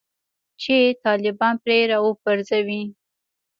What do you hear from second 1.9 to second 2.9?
راوپرځوي